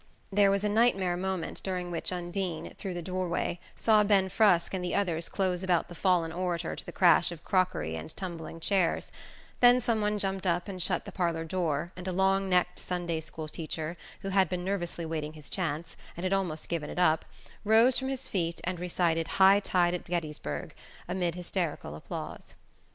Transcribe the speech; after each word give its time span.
There 0.31 0.49
was 0.49 0.63
a 0.63 0.67
night 0.67 0.97
mare 0.97 1.15
moment 1.15 1.61
during 1.61 1.91
which 1.91 2.11
Undine, 2.11 2.73
through 2.79 2.95
the 2.95 3.03
doorway, 3.03 3.59
saw 3.75 4.03
Ben 4.03 4.29
Frusk 4.29 4.73
and 4.73 4.83
the 4.83 4.95
others 4.95 5.29
close 5.29 5.61
about 5.61 5.89
the 5.89 5.93
fallen 5.93 6.31
orator 6.31 6.75
to 6.75 6.83
the 6.83 6.91
crash 6.91 7.31
of 7.31 7.43
crockery 7.43 7.95
and 7.95 8.09
tumbling 8.17 8.59
chairs; 8.59 9.11
then 9.59 9.79
some 9.79 10.01
one 10.01 10.17
jumped 10.17 10.47
up 10.47 10.67
and 10.67 10.81
shut 10.81 11.05
the 11.05 11.11
parlour 11.11 11.45
door, 11.45 11.91
and 11.95 12.07
a 12.07 12.11
long 12.11 12.49
necked 12.49 12.79
Sunday 12.79 13.19
school 13.19 13.47
teacher, 13.47 13.95
who 14.21 14.29
had 14.29 14.49
been 14.49 14.63
nervously 14.63 15.05
waiting 15.05 15.33
his 15.33 15.51
chance, 15.51 15.95
and 16.17 16.23
had 16.23 16.33
almost 16.33 16.67
given 16.67 16.89
it 16.89 16.97
up, 16.97 17.23
rose 17.63 17.99
from 17.99 18.07
his 18.07 18.27
feet 18.27 18.59
and 18.63 18.79
recited 18.79 19.27
High 19.37 19.59
Tide 19.59 19.93
at 19.93 20.05
Gettysburg 20.05 20.73
amid 21.07 21.35
hysterical 21.35 21.93
applause. 21.93 22.55